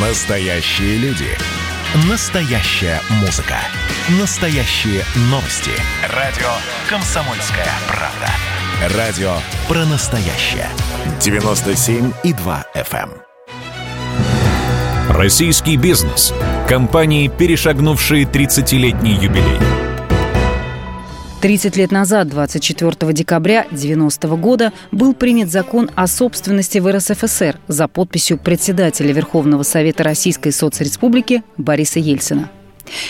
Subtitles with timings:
[0.00, 1.26] Настоящие люди.
[2.08, 3.56] Настоящая музыка.
[4.20, 5.72] Настоящие новости.
[6.14, 6.46] Радио
[6.88, 8.96] «Комсомольская правда».
[8.96, 9.32] Радио
[9.66, 10.68] про настоящее.
[11.18, 13.10] 97,2 FM.
[13.10, 13.12] эм.
[15.08, 16.32] Российский бизнес.
[16.68, 19.58] Компании, перешагнувшие 30-летний юбилей.
[21.40, 27.86] 30 лет назад, 24 декабря 90 года, был принят закон о собственности в РСФСР за
[27.86, 32.50] подписью председателя Верховного Совета Российской соцреспублики Бориса Ельцина.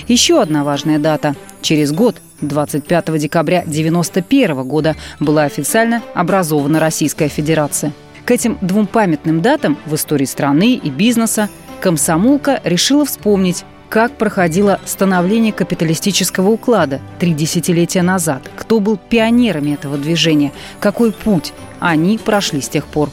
[0.08, 1.36] Еще одна важная дата.
[1.62, 7.94] Через год, 25 декабря 91 года, была официально образована Российская Федерация.
[8.26, 11.48] К этим двум памятным датам в истории страны и бизнеса
[11.80, 19.96] комсомолка решила вспомнить, как проходило становление капиталистического уклада три десятилетия назад, кто был пионерами этого
[19.96, 23.10] движения, какой путь они прошли с тех пор.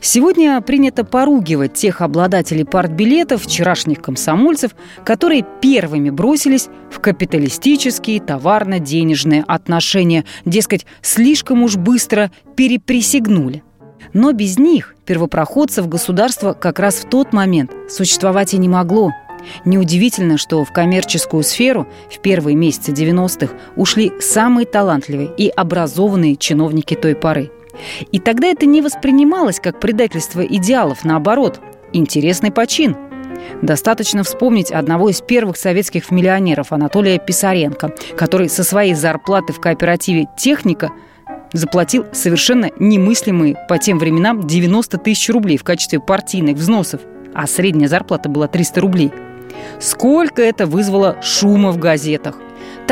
[0.00, 4.72] Сегодня принято поругивать тех обладателей партбилетов, вчерашних комсомольцев,
[5.04, 13.62] которые первыми бросились в капиталистические товарно-денежные отношения, дескать, слишком уж быстро переприсягнули.
[14.12, 19.12] Но без них, первопроходцев, государство как раз в тот момент существовать и не могло–
[19.64, 26.94] Неудивительно, что в коммерческую сферу в первые месяцы 90-х ушли самые талантливые и образованные чиновники
[26.94, 27.50] той поры.
[28.10, 31.60] И тогда это не воспринималось как предательство идеалов, наоборот,
[31.92, 32.96] интересный почин.
[33.60, 40.26] Достаточно вспомнить одного из первых советских миллионеров Анатолия Писаренко, который со своей зарплаты в кооперативе
[40.36, 40.90] «Техника»
[41.52, 47.00] заплатил совершенно немыслимые по тем временам 90 тысяч рублей в качестве партийных взносов,
[47.34, 49.12] а средняя зарплата была 300 рублей–
[49.80, 52.36] Сколько это вызвало шума в газетах.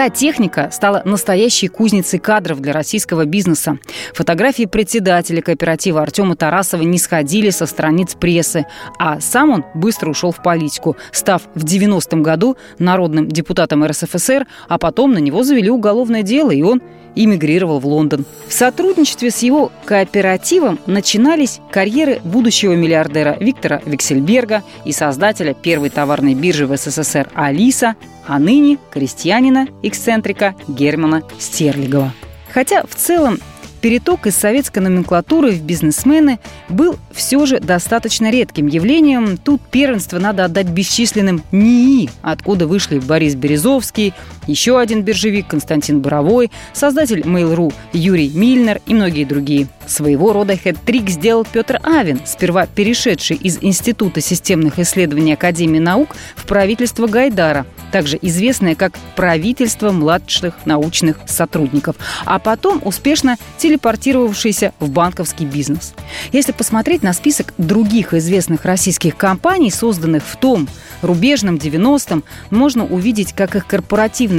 [0.00, 3.76] Та техника стала настоящей кузницей кадров для российского бизнеса.
[4.14, 8.64] Фотографии председателя кооператива Артема Тарасова не сходили со страниц прессы,
[8.98, 14.78] а сам он быстро ушел в политику, став в 90-м году народным депутатом РСФСР, а
[14.78, 16.80] потом на него завели уголовное дело, и он
[17.14, 18.24] эмигрировал в Лондон.
[18.48, 26.32] В сотрудничестве с его кооперативом начинались карьеры будущего миллиардера Виктора Виксельберга и создателя первой товарной
[26.32, 27.96] биржи в СССР «Алиса»,
[28.26, 32.12] а ныне крестьянина, эксцентрика Германа Стерлигова.
[32.52, 33.38] Хотя в целом
[33.80, 36.38] переток из советской номенклатуры в бизнесмены
[36.68, 39.36] был все же достаточно редким явлением.
[39.36, 44.14] Тут первенство надо отдать бесчисленным НИИ, откуда вышли Борис Березовский,
[44.50, 49.68] еще один биржевик Константин Боровой, создатель Mail.ru Юрий Мильнер и многие другие.
[49.86, 56.46] Своего рода хэт-трик сделал Петр Авин, сперва перешедший из Института системных исследований Академии наук в
[56.46, 65.44] правительство Гайдара, также известное как правительство младших научных сотрудников, а потом успешно телепортировавшийся в банковский
[65.44, 65.94] бизнес.
[66.32, 70.68] Если посмотреть на список других известных российских компаний, созданных в том
[71.02, 73.66] рубежном 90-м, можно увидеть, как их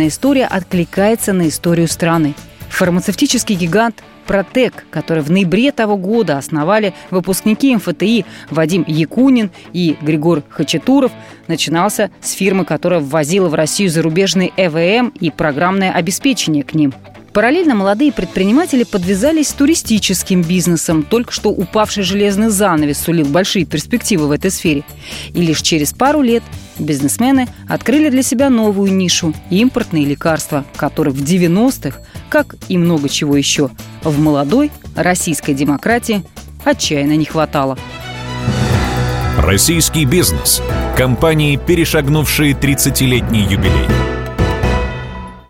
[0.01, 2.33] корпоративная история откликается на историю страны.
[2.69, 10.43] Фармацевтический гигант Протек, который в ноябре того года основали выпускники МФТИ Вадим Якунин и Григорий
[10.49, 11.11] Хачатуров,
[11.47, 16.93] начинался с фирмы, которая ввозила в Россию зарубежный ЭВМ и программное обеспечение к ним–
[17.33, 21.03] Параллельно молодые предприниматели подвязались с туристическим бизнесом.
[21.03, 24.83] Только что упавший железный занавес сулил большие перспективы в этой сфере.
[25.33, 26.43] И лишь через пару лет
[26.79, 31.99] бизнесмены открыли для себя новую нишу– импортные лекарства, которых в 90-х,
[32.29, 33.69] как и много чего еще,
[34.03, 36.23] в молодой российской демократии
[36.63, 37.77] отчаянно не хватало.
[39.37, 40.61] Российский бизнес.
[40.97, 44.20] Компании, перешагнувшие 30-летний юбилей.